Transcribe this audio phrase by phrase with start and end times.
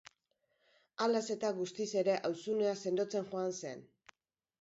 [1.03, 3.85] Halaz eta guztiz ere, auzunea sendotzen joan zen.